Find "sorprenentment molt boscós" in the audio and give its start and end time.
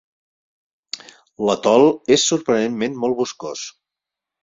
2.33-3.71